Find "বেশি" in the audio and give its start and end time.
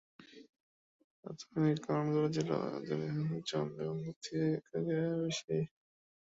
5.21-5.57